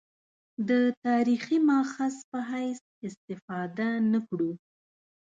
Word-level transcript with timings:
د 0.69 0.71
تاریخي 1.05 1.57
مأخذ 1.67 2.13
په 2.29 2.39
حیث 2.49 2.79
استفاده 3.07 3.87
نه 4.11 4.19
کړو. 4.27 4.51